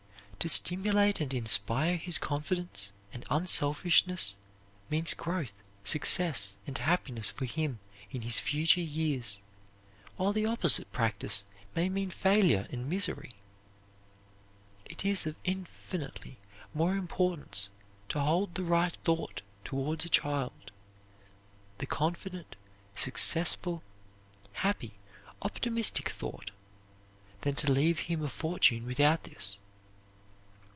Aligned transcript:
To 0.41 0.49
stimulate 0.49 1.21
and 1.21 1.35
inspire 1.35 1.97
his 1.97 2.17
confidence 2.17 2.91
and 3.13 3.23
unselfishness 3.29 4.33
means 4.89 5.13
growth, 5.13 5.53
success, 5.83 6.53
and 6.65 6.75
happiness 6.75 7.29
for 7.29 7.45
him 7.45 7.77
in 8.09 8.23
his 8.23 8.39
future 8.39 8.81
years, 8.81 9.37
while 10.17 10.33
the 10.33 10.47
opposite 10.47 10.91
practice 10.91 11.43
may 11.75 11.89
mean 11.89 12.09
failure 12.09 12.65
and 12.71 12.89
misery. 12.89 13.33
It 14.85 15.05
is 15.05 15.27
of 15.27 15.35
infinitely 15.43 16.39
more 16.73 16.95
importance 16.95 17.69
to 18.09 18.19
hold 18.19 18.55
the 18.55 18.63
right 18.63 18.93
thought 19.03 19.43
towards 19.63 20.05
a 20.05 20.09
child, 20.09 20.71
the 21.77 21.85
confident, 21.85 22.55
successful, 22.95 23.83
happy, 24.53 24.95
optimistic 25.43 26.09
thought, 26.09 26.49
than 27.41 27.53
to 27.57 27.71
leave 27.71 27.99
him 28.09 28.25
a 28.25 28.27
fortune 28.29 28.87
without 28.87 29.25
this. 29.25 29.59